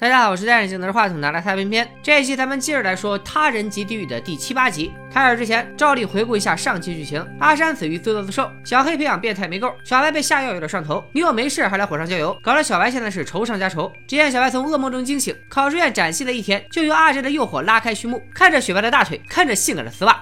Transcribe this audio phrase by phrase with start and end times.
[0.00, 1.86] 大家好，我是戴眼镜拿着话筒拿来擦边边。
[2.02, 4.90] 这一期咱们接着来说《他人即地狱》的第七八集。
[5.12, 13.92] 开始之前，照例回顾一下上期剧情：阿山死于自作自受，小黑培养变态没够，小白被下药有点上头，女友没事还来火上浇油，搞得小白现在是愁上加愁。
[14.08, 20.16] 只见小白从噩梦中惊醒，考试院展戏了一天，就由阿宅的诱惑拉开序幕，看着雪白的大腿，看着性感的丝袜。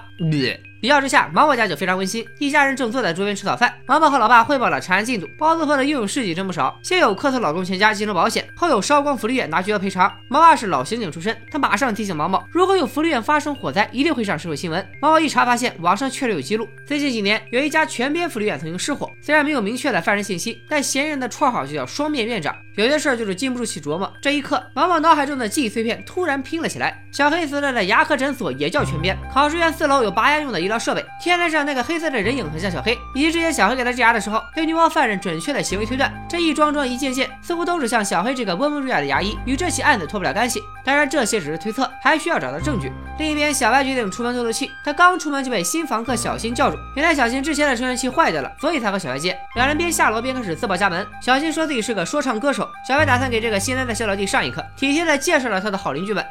[0.81, 3.73] 比较之下，毛毛家就非常温馨，一家人正坐在桌边吃早饭。
[3.85, 6.79] 毛毛和老爸汇报了查案进度，包租婆的英勇事迹真不少。
[6.81, 10.09] 先有克特老公全家继承保险，后有烧光福利院拿巨额赔偿。
[10.29, 14.87] 毛爸是老刑警出身，他马上提醒毛毛，如果有福利院发生火灾，一定会上社会新闻。
[15.01, 22.55] 毛毛一查发现，网上确实有记录，最近几年有一家全编福利院曾经失火，虽然没有明确的犯人信息，但嫌疑人的绰号就叫双面院长。
[22.75, 24.09] 有些事儿就是经不住去琢磨。
[24.21, 27.03] 这一刻，毛毛脑海中的记忆碎片突然拼了起来。
[27.11, 31.03] 小黑所在的牙科诊所也叫全编，考试院四楼有拔牙用的医疗设备。
[31.19, 40.61] 天台上那个黑色的人影很像小黑，以及之前小黑给他治牙的时候，对女王犯人准确的行为推断，这一桩桩一件件，似乎都指向小黑这个温文儒雅的牙医，与这起案子脱不了干系。
[40.85, 42.91] 当然，这些只是推测，还需要找到证据。
[43.17, 44.69] 另一边，小白决定出门透透气。
[44.85, 46.77] 他刚出门就被新房客小新叫住。
[46.95, 49.35] 原来小新之前的充电器坏掉了，所以才和小白借。
[49.55, 51.05] 两人边下楼边开始自报家门。
[51.19, 52.69] 小新说自己是个说唱歌手。
[52.87, 56.23] 小白打算给这个新来的小老弟上一课，体贴的介绍了他的好邻居们。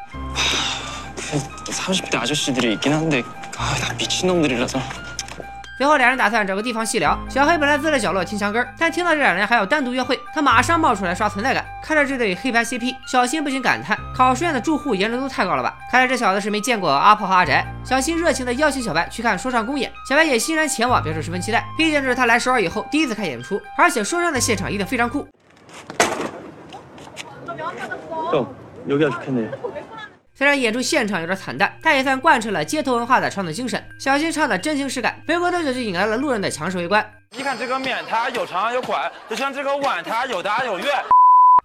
[5.76, 7.18] 最后两人打算找个地方细聊。
[7.28, 11.64] 小黑本来坐在角落听墙根，但听到这两人还要单独约会，他马上冒出来刷存在感。
[11.82, 15.76] 看着这对黑白 CP，小新不禁感叹：考试院的住户颜值都太高了吧？
[15.90, 17.66] 看来这小子是没见过阿炮和阿宅。
[17.84, 21.64] 小新热情地邀请小白去看说唱公演，小白也欣然前往，表示十分期待。
[21.76, 25.26] 毕竟这是他来首尔以后第一次看演出，而且说唱的现场一定非常酷。
[30.38, 33.84] 虽然演出现场有点惨淡，但也算贯彻了街头文化的创作精神。
[33.98, 37.04] 小新唱的真情实感，没过多久就引来了路人的强势围观。
[37.32, 40.86] 你看这个面，它有长有宽，就像这个碗，它有大有圆。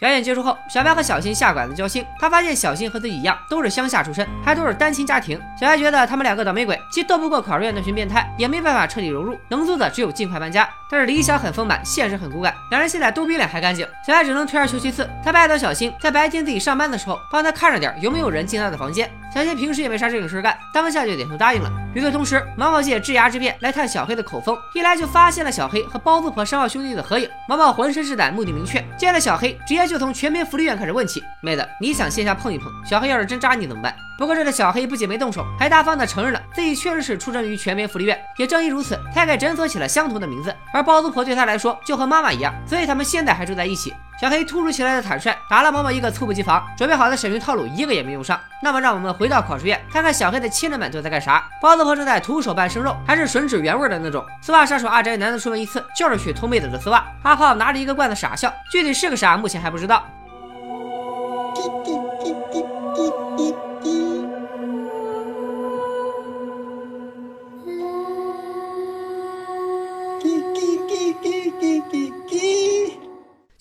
[0.03, 2.05] 表演结束后，小白和小新下馆子交心。
[2.19, 5.39] 他发现小新和自己一样，都是乡下出身，还都是单亲家庭。
[5.57, 10.67] 小白觉得他们两个倒霉鬼，既斗不过烤肉店那群变态，也没办法彻底融入，能做的只有尽快搬家。
[10.91, 13.87] 但是理想很丰满，现实很骨感，两人现在都比脸还干净。
[14.05, 19.09] 小白只能退而求其次，他拜托小新在白天自己上班的时候，帮他看着点有没有人进他的房间。
[19.33, 21.71] 小新平时也没啥正经事干，当下就点头答应了。
[21.95, 27.27] 与此同时，毛毛借治牙之便来探小黑的口风，一来就发现了小黑和包租婆商号兄弟的合影。
[27.49, 32.71] 毛毛浑身是胆，目的明确，见了小黑，直接就从全民福利院开始问起：“妹子，你想线下碰一碰？
[32.85, 38.17] 小黑要是真扎你怎么办？”不过这个小黑不仅没动手，还大方的承认了自己确实是出生于全民福利院。
[38.37, 40.55] 也正因如此，他给诊所起了相同的名字。
[40.71, 43.93] 而包租婆对他来说就和妈妈一样，所以他们现在还住在一起。
[44.21, 46.63] 小黑突如其来的坦率，打了毛毛一个猝不及防。
[46.77, 48.39] 准备好的审讯套路一个也没用上。
[48.61, 51.43] 那么让我们回到考试院，看看小黑的亲人们都在干啥。
[51.59, 54.23] 包租婆正在徒手拌生肉，还是吮指原味的那种。
[54.41, 57.03] 丝袜杀手阿宅难得出门一次，就是去偷妹子的丝袜。
[57.23, 60.05] 阿炮拿着一个罐子傻笑，具体是个啥，目前还不知道。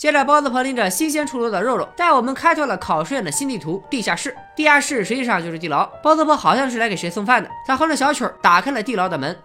[0.02, 4.36] 接着，包子婆拎着新鲜出炉的肉肉，带我们开拓了考试院的新地图——地下室。
[4.56, 5.88] 地下室实际上就是地牢。
[6.02, 9.38] 包子婆好像是来给谁送饭的，她哼着小曲儿，打开了地牢的门。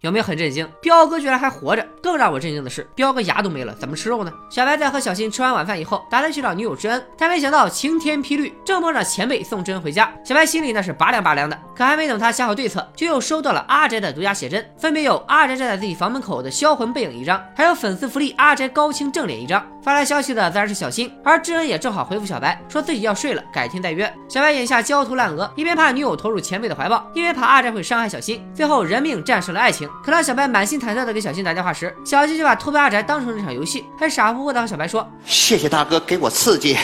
[0.00, 0.66] 有没有很震惊？
[0.80, 1.86] 彪哥居然还活着！
[2.02, 4.32] 更让我震惊的是，彪哥牙都没了，怎么吃肉呢？
[4.48, 10.10] 小白在和小新吃完晚饭以后，打算去找女友知恩，但没想到晴天霹雳，正碰上前辈送知恩回家。
[10.24, 19.62] 小白心里那是拔凉拔凉的，可还没等他想好对策，就又收到了阿宅的独家写真，分别有阿宅站在自己房门口的销魂背影一张，还有粉丝福利阿宅高清正脸一张。
[19.82, 24.12] 发来消息的自然是小新，而智恩也正好回复小白，说自己要睡了，改天再约。
[24.28, 29.88] 小白眼下焦头烂额，一边怕女友投入前辈的怀抱，一边怕阿宅会伤害小新，最后人命战胜了爱情。
[30.04, 36.76] 可当小白满心忐忑的给小新打电话时，小新就把偷拍阿宅当成这场游戏，还傻乎乎的和小白说：“谢谢大哥给我刺激。”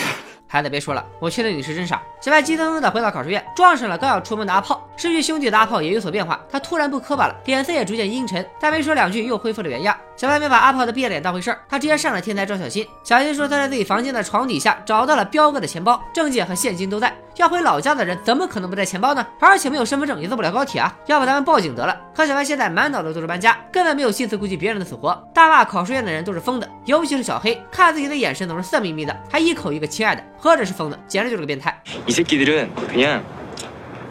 [0.48, 2.00] 孩子别说了，我确定你是真傻。
[2.20, 4.88] 小白急匆匆的回到考试院，撞上了刚要出门的阿炮。
[4.96, 9.94] 失去兄弟的阿炮也有所变化，他突然不磕巴了，脸色也逐渐阴沉，但没说两句又恢复了原样。
[10.16, 12.86] 小白没把阿炮的变脸当回事儿，他直接上了天台找小新。
[13.04, 17.14] 小新说他在自己房间的床底下找到了彪哥的钱包，证件和现金都在。
[17.36, 19.26] 要回老家的人怎么可能不带钱包呢？
[19.38, 20.96] 而且没有身份证也坐不了高铁啊！
[21.04, 21.94] 要不咱们报警得了。
[22.14, 25.12] 可小白现在满脑子都是搬家，根本没有心思顾及别人的死活。
[25.34, 31.78] 大骂考试院的人都是疯的，尤其是小黑，看自己的眼神总是色眯眯的，还一口一个亲爱的，何止是疯子，简直就是个变态。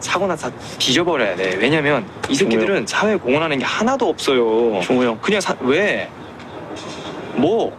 [0.06, 6.08] 이새끼들은그냥사고나다뒤져버려야 돼 왜냐면 이 새끼들은 사회 공헌하는 게 하나도 없어요 종호 형 그냥 사 왜
[7.36, 7.70] 뭐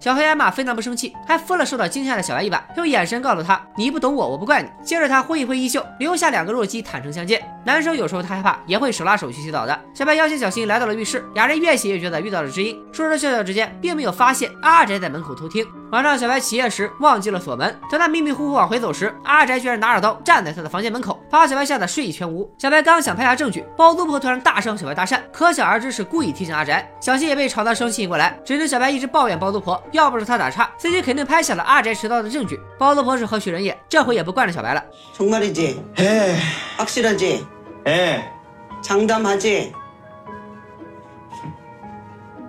[0.00, 7.40] 小黑挨骂非但不生气，还扶了受到惊吓的小白一把，用眼神告诉他：“你不懂我，我不怪你。”接着他挥一挥衣袖，留下两个弱鸡坦诚相见。
[7.66, 9.78] 男生有时候他害怕，也会手拉手去洗澡的。
[9.92, 12.74] 小白邀请小新来到了浴室，俩人越洗越觉得遇到了知音。
[12.92, 15.66] 说着笑笑之间，并没有发现阿宅在门口偷听。
[15.92, 22.50] 晚上小白起夜时忘记了锁门，等他迷迷糊糊往回走时，阿宅居然拿着刀站在他的房间门口，把小白吓得睡意全无。
[22.56, 26.90] 小白刚想拍下证据，包租婆突然大声小白搭讪，可想而知是故意提醒阿宅。
[27.00, 32.59] 小新也被吵得生气，醒过来，只是小白一直抱怨包租婆，要不是他打岔，自己肯定拍下了阿宅迟到的证据。
[32.77, 33.75] 包租婆是何许人也？
[33.87, 34.83] 这回也不惯着小白了。
[35.17, 37.45] 정말이지에확실하지
[37.85, 38.23] 에
[38.81, 39.73] 장담하지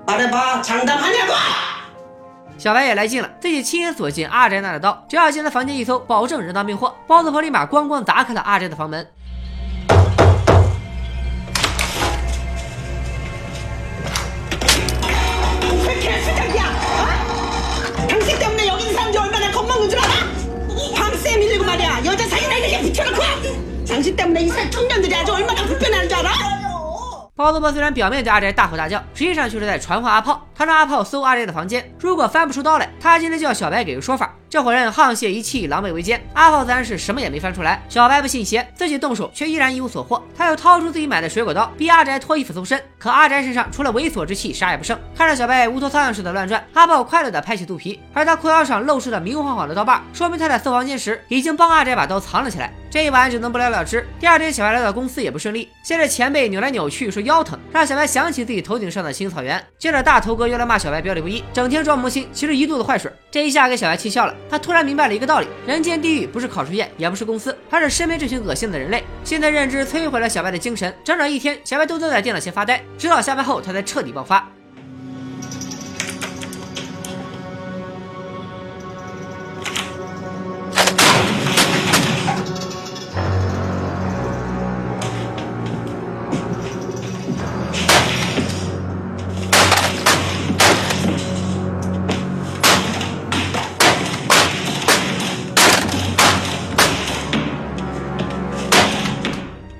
[0.06, 1.32] 말해봐 장담하냐고
[2.58, 6.94] 小白也来劲了，自己亲眼所见阿宅拿着刀，只要进他房间一搜，保证人赃并获。
[7.06, 9.06] 包租婆立马咣咣砸开了阿宅的房门。
[23.90, 26.30] 당신 때문에 이 살 청년들이 아주 얼마나 불편해하는 줄 알아?
[27.36, 30.46] 包租婆虽然表面对阿宅大吼大叫，实际上却是在传唤阿炮。
[30.61, 34.31] 他让阿炮搜阿宅的房间，如果翻不出刀来，他今天就要小白给个说法。
[34.47, 36.21] 这伙人沆瀣一气，狼狈为奸。
[36.33, 37.81] 阿炮自然是什么也没翻出来。
[37.89, 40.21] 小白不信邪，自己动手却依然一无所获。
[40.37, 42.79] 他又掏出自己买的水果刀，逼阿宅脱衣服搜身。
[42.99, 44.99] 可阿宅身上除了猥琐之气，啥也不剩。
[45.17, 52.71] 看着小白无头苍蝇似的乱转，阿炮快乐地拍起肚皮，而他裤腰上露出的明晃晃的刀把，说明他在搜房间时已经帮阿宅把刀藏了起来。
[52.91, 54.05] 这一晚只能不了了之。
[54.19, 59.65] 第二天，小白来到公司也不顺利，先是前辈扭来扭去说腰疼，让小白想起自己头顶上的青草原。
[59.79, 63.11] 接着大头哥又来骂小白表里不一，整天装模型，其实一肚子坏水。
[63.31, 69.03] 这一下给小白气笑了，他突然明白了一个道理：人间地狱不是考试院，也不是公司，而是身边这群恶心的人类。
[69.23, 74.47] 新的认知摧毁了小白的精神，整整一天，小白都坐在电脑前发呆，直到下班后他才彻底爆发。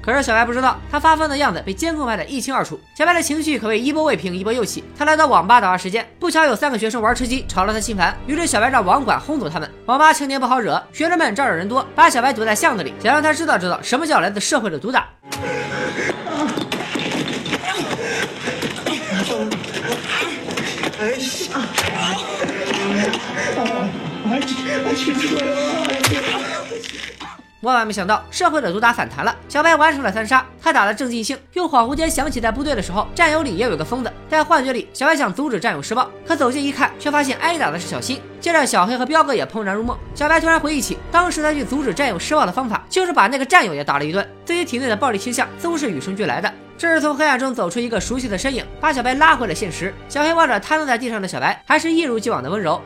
[0.02, 2.80] 可是小白不知道，他发疯的样子被监控拍得一清二楚。
[2.98, 4.84] 小白的情绪可谓一波未平一波又起。
[4.98, 8.18] 他来到网吧打发时间，不巧有三个学生玩吃鸡，吵了他心烦。
[8.26, 9.70] 于是小白让网管轰走他们。
[9.86, 15.08] 网吧青年不好惹，学生们招惹人多，把小白堵在巷子里，想让他知道知道什么叫来自社会的毒打。
[27.62, 29.36] 万万没想到，社会的毒打反弹了。
[29.48, 34.12] 小白完成了三杀，他打得正尽兴，又恍惚间想起在部队的时候，战友里也有个疯子。
[34.28, 38.20] 在幻觉里，小白想阻止战友施暴，可走近一看，却发现挨打的是小新。
[38.40, 39.96] 接着，小黑和彪哥也怦然入梦。
[40.16, 44.28] 小白突然回忆起，当时他去阻止战友施暴的方法，就是把那个战友也打了一顿。
[44.44, 46.52] 自己体内的暴力倾向似乎是与生俱来的。
[46.80, 49.94] 这时，从黑暗中走出一个熟悉的身影，把小白拉回了现实。
[50.10, 52.82] 小黑望着瘫坐在地上的小白，还是一如既往的温柔。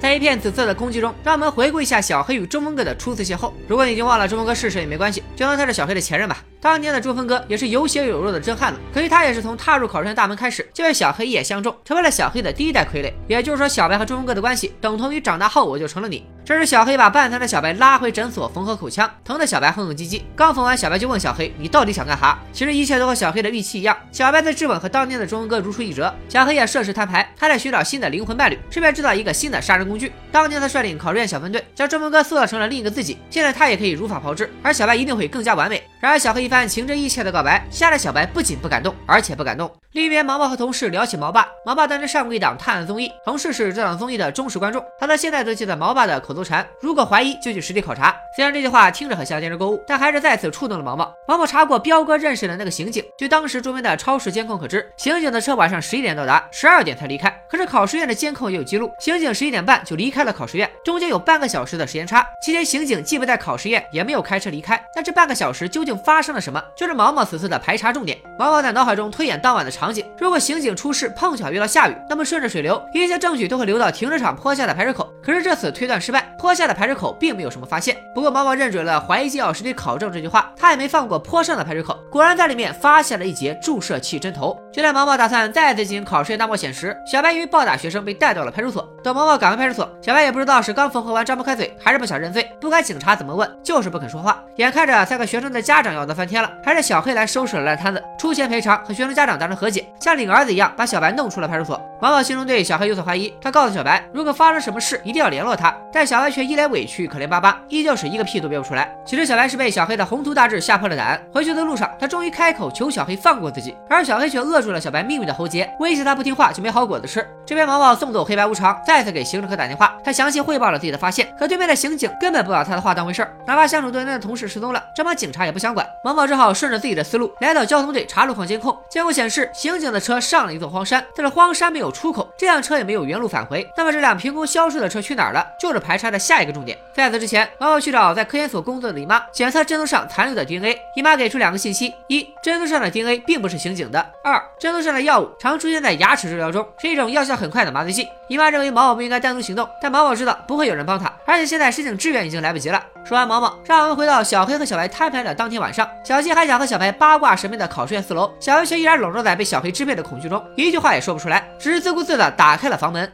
[0.00, 3.52] 在一片紫色的空气中，让我们回顾一下小黑与中风哥的初次邂逅。
[3.66, 6.42] 如果你已经忘了中风哥是谁也没关系，就当他是小黑的前任吧。
[6.60, 13.12] 当年的中风哥也是有血有肉的真汉子，可惜他也是从踏入考生大门开始就被小黑一眼相中，成为了小黑的第一代傀儡。
[13.28, 16.26] 也就是说，小白和中风哥的关系等同于长大后我就成了你。
[16.44, 20.22] 这时，小黑把半残的小白拉回诊所缝合口腔，疼的小白哼哼唧唧。
[20.34, 26.12] 刚缝完，小白就问小黑：“你到底想干哈？”其实一切都和小黑的预期一样，小白的质问和当年的中风哥如出一辙。
[26.28, 30.10] 小黑也顺势摊牌，他在寻找新的灵魂伴侣，顺便制造一个新的杀人工具。
[30.32, 35.82] 当年他率领考试院小分队，将中风哥塑造成了另一个自己，现在他也可以如法炮制，而小白一定会更加完美。
[36.00, 39.70] 然而，小黑一番情真意切的告白，吓得小白不仅不敢动，而且不敢动。
[39.92, 48.16] 另一边，毛毛和同事聊起毛爸，毛爸当年上过一档探案综艺，同事是这档综艺的忠实观众，他到现在都记得毛爸的口头禅：如果怀疑，就去实地考察。
[48.34, 51.12] 虽然这句话听着很像电视购物，但还是再次触动了毛毛。
[51.26, 57.30] 毛毛查过彪哥认识的那个刑警，据当时周边的超市监控可知，刑警的车晚上十一点到达，十二点才离开。
[57.50, 64.80] 可是考试院的监控也有记录，刑警十一点半就离开了考试院，中间有半个小时的时间差，期间刑警既不在考试院，也没有开车离开。
[64.94, 66.62] 那这半个小时究竟发生了什么？
[66.76, 68.18] 就是毛毛此次的排查重点。
[68.38, 75.12] 毛毛在脑海中推演当晚的场景：如果刑警出事碰巧遇到下雨，那么顺着水流，一些证据都会流到停车场坡下的排水口。
[75.22, 77.96] 可是这次推断失败，坡下的排水口并没有什么发现。
[78.14, 84.58] 不过毛毛认准了“怀疑进药实地考证”这句话，他也没放过坡上的排水口，果然在里面发现了一节注射器针头。
[84.72, 88.88] 就在毛毛打算再次进行考试大冒险时，小白因为暴打学生被带到了派出所。
[89.02, 94.42] 等毛毛赶回派出所，小白也不知道是刚缝合完张不开嘴，还是不想认罪，不管警察怎么问，就是不肯说话。
[94.56, 101.80] 眼看着三个学生的家长要闹翻天了，还是小黑来收拾了烂摊子，出钱赔偿，和学生家长达成和解，像领儿子一样把小白弄出了派出所。
[102.00, 105.76] 毛毛心中对小黑有所怀疑，他告诉小白，如果发生什么事，一定要联络他。
[105.92, 108.96] 但小白却一脸委屈，可怜巴巴，依旧是一个屁都憋不出来。
[109.04, 111.20] 其实小白是被小黑的宏图大志吓破了胆。
[111.32, 117.26] 回去的路上，他终于开口求小黑放过自己，而小黑却扼住了小白命运的喉结，威胁他不听话就没好果子吃。
[117.44, 121.34] 这边毛毛送走黑白无常，再次给刑侦科打电话，他详细汇报了自己的发现。
[121.36, 125.84] 可对面的刑警根本不把他的话当回事儿，哪怕相处多年的同事失踪了，这帮警察也不想管。
[126.04, 133.68] 毛毛只好顺着自己的思路，来到交通队查路况监控，监控显示刑警的车上了一座荒山，但是荒山没有出口，这辆车也没有原路返回。
[133.76, 135.46] 那么这辆凭空消失的车去哪儿了？
[135.58, 136.76] 就是排查的下一个重点。
[136.94, 148.08] 在此之前，毛毛去找在科研所工作的姨妈检测针头上残留的 DNA，姨妈给出两个信息：一，针头上的 DNA 并不是刑警的；二，针头上的药物常出现在牙齿治疗中，是一种药效很快的麻醉剂。
[148.28, 152.82] 姨妈认为毛毛不应该单独行动，但毛毛知道不会有人帮他，而且现在申请志愿已经来不及了。
[153.04, 155.88] 说完毛毛，让我们回到小黑和小白摊牌的当天晚上。
[156.04, 163.08] 小七还想和小白八卦神秘的考试院四楼，小白却依然笼罩在被小黑支配的恐惧中，一句话也说不出来，只是自顾自的打开了房门。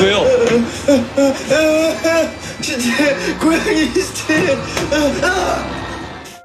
[0.00, 0.24] 왜 요？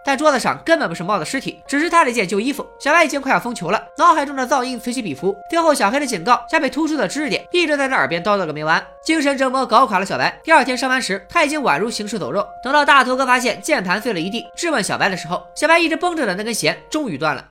[0.09, 2.65] 但桌子上根本不是猫的尸体，只是他的一件旧衣服。
[2.79, 5.37] 小白已经快要疯球了，脑海中的噪音此起彼伏。
[5.51, 10.35] 最后小黑的警告加被突出的知识点，一直在他耳边叨叨个没完，精神折磨搞垮了小白。
[10.43, 12.43] 第二天上班时，他已经宛如行尸走肉。
[12.63, 17.45] 等到大头哥发现键盘碎了一地，质问小白的时候，小白一直绷着的那根弦终于断了。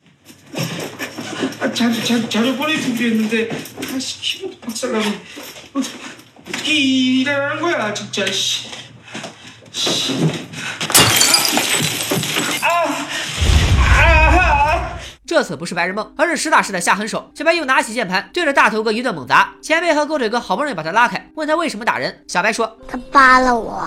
[15.29, 17.31] 这次不是白日梦，而是实打实的下狠手。
[17.35, 19.53] 小白又拿起键盘，对着大头哥一顿猛砸。
[19.61, 22.25] 前辈和狗腿哥好不容易把他拉开，问他为什么打人。
[22.27, 23.87] 小白说他扒了我。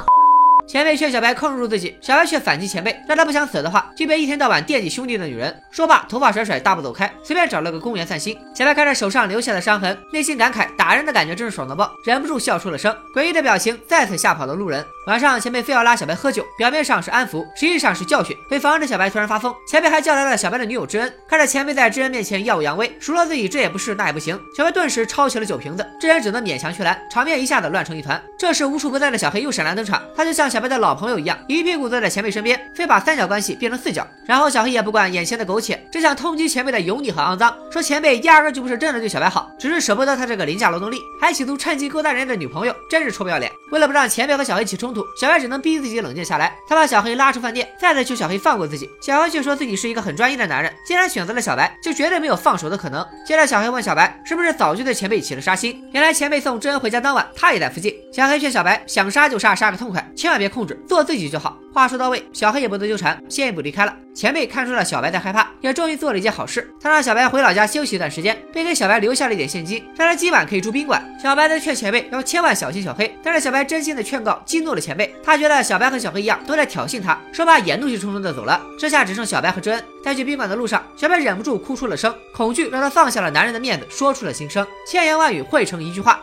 [0.67, 5.59] 前辈劝小白控制住自己，小白却反击前辈，让他不想死的话，就别一天到晚惦记兄弟的女人。
[5.71, 8.37] 说罢，头发甩甩，大步走开，随便找了个公园散心。
[8.53, 12.95] 小白看着手上留下的伤痕，内心感慨打人的感觉真是爽到爆，忍不住笑出了声。
[13.15, 14.85] 诡异的表情再次吓跑了路人。
[15.07, 18.37] 晚上，前辈非要拉小白喝酒，表面上是安抚，实际上是教训。
[18.51, 21.11] 为防止小白突然发疯，前辈还叫来了小白的女友知恩。
[21.27, 28.21] 看着前辈在知恩面前耀武扬威，数落自己这也不是那也不行，小白顿时抄起了酒瓶子，知恩只能勉强去拦，场面一下子乱成一团。
[28.37, 31.35] 这时无处不在的小黑又闪亮登场，他就像小白的老朋友一样。
[31.47, 34.07] 一屁股坐在前辈身边，非把三角关系变成四角。
[34.27, 43.51] 然后小黑也不管眼前的苟且，只想痛击前辈的油腻和肮脏，说前辈压根就不是真的对小白好，只是舍不得他这个廉价劳动力，还企图趁机勾搭人家的女朋友，真是臭不要脸。
[43.71, 46.55] 为了不让前辈和小黑起冲突小白只能逼自己冷静下来。
[46.67, 48.89] 他把小黑拉出饭店，再次求小黑放过自己。
[49.01, 53.05] 小黑却说自己是一个很专一的男人，既然选择了小白，就绝对没有放手的可能。
[53.25, 55.83] 接着小黑问小白是不是早就对前辈起了杀心。
[55.91, 57.93] 原来前辈送真恩回家当晚，他也在附近。
[58.11, 61.57] 小黑劝小白想杀就杀，杀个痛快，千万别控制，做自己就好。
[61.73, 63.95] 话说到位，小黑也不得纠缠，先一步离开了。
[64.13, 71.01] 前辈看出了小白在害怕，也终于做了一件好事，他让小白回老家休息一段时间，并给小白留下了一点现金，让他今晚可以住宾馆。
[71.21, 78.61] 小白在劝前辈要千万小心小黑，但是小白真心的劝告激怒了前辈，他觉得小白和小黑一样都在挑衅他，说罢也怒气冲冲的走了。
[78.77, 86.19] 这下只剩小白和真恩，在去宾馆的路上，小白忍不住哭出了声，恐惧让他放下了男人的面子，说出了心声，千言万语汇成一句话。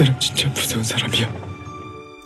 [0.00, 1.26] 사람 진짜 무서운 사람이야.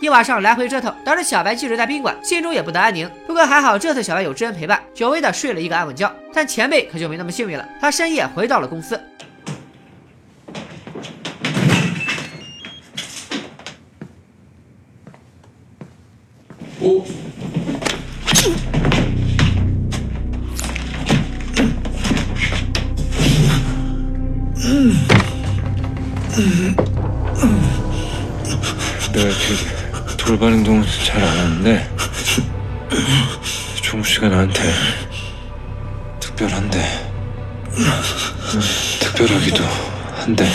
[0.01, 3.09] 一晚上来回折腾，导致小白即使在宾馆，心中也不得安宁。
[3.27, 6.11] 不过还好，这次小白有知恩陪伴，久违的睡了一个安稳觉。
[6.33, 8.99] 但前辈可就没那么幸运了，他深夜回到了公司。
[16.81, 17.05] 오.
[26.33, 26.84] 내가 이렇게
[30.16, 31.88] 돌발 행동을 잘안 하는데
[33.82, 34.62] 종우 씨가 나한테
[36.20, 37.06] 특별한데.
[39.00, 39.62] 특별하기도
[40.16, 40.48] 한데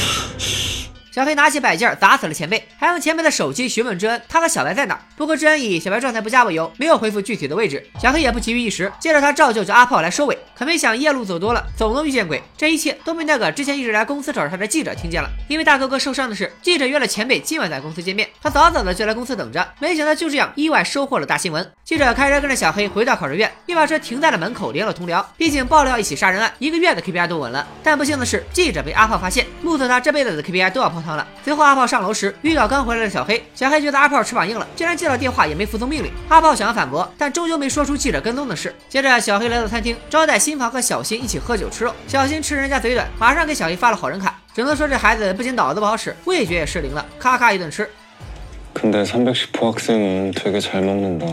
[1.11, 4.97] 小黑拿起摆件砸死了前辈，还用前辈的手机询问知恩，他和小白在哪？
[5.17, 7.85] 不过知恩以小白状态不佳为由，没有回复具体的位置。
[7.99, 10.37] 小黑也不急于一时，接着他照旧叫阿炮来收尾。
[10.55, 12.41] 可没想夜路走多了，总能遇见鬼。
[12.55, 15.29] 这一切都被那个之前一直来公司找他的记者听见了。
[15.49, 18.29] 因为大哥哥受伤的事，记者约了前辈今晚在公司见面。
[18.41, 21.69] 他早早的就来公司等着，没想到就这样意外收获了大新闻。
[21.83, 25.29] 记者开车跟着小黑回到考试院，并把车停在了门口，连了通辽。
[25.35, 27.67] 毕竟爆料一起杀人案，一个月的 KPI 都稳了。
[27.83, 31.26] 但不幸的是，记者被阿炮发现，目测他这辈子的 KPI 都要泡汤了。
[31.42, 36.12] 随后阿炮上楼时遇到刚回来的小黑，小黑觉得阿炮翅膀硬了，竟然接到电话也没服从命令。
[36.28, 38.74] 阿炮想要反驳，但终究没说出记者跟踪的事。
[38.88, 41.92] 接着小黑来到餐厅，招待新房和小新一起喝酒吃肉。
[42.06, 44.38] 小新吃人家嘴短，马上给小黑发了好人卡。
[44.54, 47.88] 只能说这孩子不仅脑子不好使，味觉也失灵了，咔咔一顿吃。
[48.72, 51.26] 근데 310호 학생은 되게 잘 먹는다.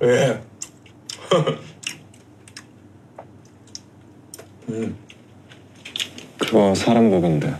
[0.00, 0.40] 왜?
[6.38, 7.52] 그거 사람 보건데.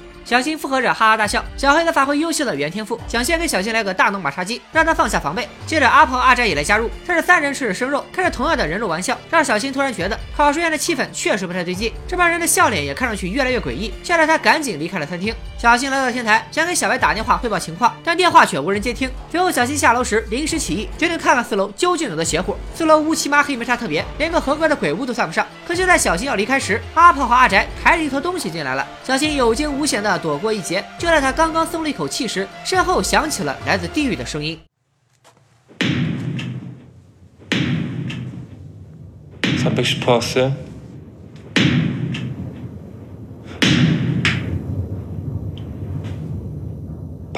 [0.24, 5.48] 小新附和着哈哈大笑，小黑则发挥优秀的语言天赋，想先给小新来个大脑马杀鸡，让他放下防备。
[5.66, 15.32] 接着阿鹏、阿宅也来加入，这是三人吃着生肉，开着同样的人肉玩笑，让小新突然觉得考试院的气氛确实不太对劲，这帮人的笑脸也看上去越来越诡异，吓得他赶紧离开了餐厅。
[15.58, 19.10] 小新来到天台，想给小白打电话汇报情况，但电话却无人接听。
[19.30, 22.54] 随后，小新下楼时临时起意，决定看看四楼究竟有多邪乎。
[22.74, 25.46] 四楼乌漆麻黑，没啥特别，连个合格的鬼屋都算不上。
[25.66, 28.86] 可就在小新要离开时，阿炮和阿宅抬着一坨东西进来了。
[29.02, 30.84] 小新有惊无险的躲过一劫。
[30.98, 34.60] 就在他刚刚松了一口气时，身后响起了来自地狱的声音。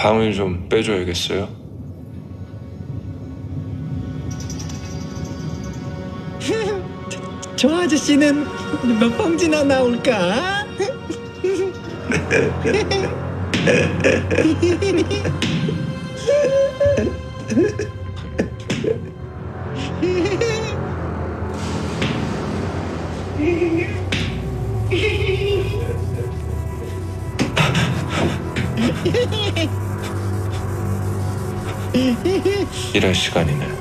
[0.08, 1.46] 방을 좀 빼줘야겠어요?
[7.56, 8.46] 저 아저씨는
[8.98, 10.66] 몇 봉지나 나올까?
[32.94, 33.77] 일할 시간이네.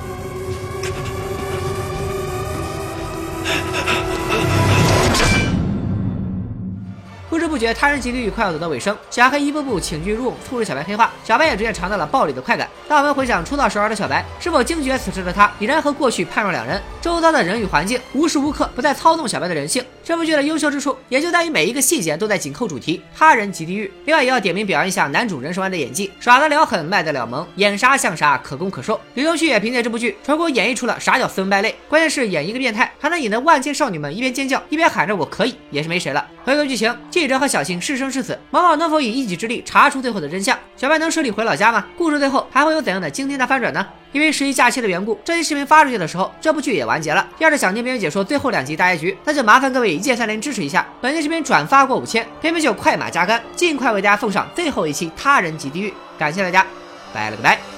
[7.58, 12.68] 觉，他人即地狱快要走到尾声，小黑一步步请君入瓮，促使小白黑化，小白也逐渐尝到了暴力的快感。
[12.88, 16.82] 当我们回想出道时候的小白，是否惊觉此时的他已然和过去判若两人？
[17.02, 19.84] 周遭的人与环境无时无刻不在操纵小白的人性。
[20.04, 23.92] 这部剧的优秀之处，也就在于每一个细节都在紧扣主题，他人即地狱。
[24.06, 29.00] 另外，也要点名表扬一下男主任胜安的演技，耍得了狠，卖得了萌，演啥像啥，可攻可受。
[29.16, 36.26] 李东旭也凭借这部剧成功演绎出了啥叫斯文败类，关键是演一个变态，还能引得万千少女们一边尖叫一边喊着我可以，也是没谁了。
[36.44, 40.58] 回归剧情，记者和小心是生是死，毛毛能否以一己之力查出最后的真相？
[40.76, 41.86] 小白能顺利回老家吗？
[41.98, 43.86] 故事最后还会有怎样的惊天大翻转呢？
[44.12, 47.28] 因为十一假期的缘故，这期视频发出去的时候，这部剧也完结了。
[47.40, 50.86] 要是想听编剧解说最后两集大结局，那就麻烦各位一键三连支持一下。
[51.02, 55.90] 本期视频转发过五千，偏偏就快马加鞭，尽快为大家奉上最后一期《他人及地狱》。
[56.18, 56.66] 感谢大家，
[57.14, 57.77] 拜了个拜。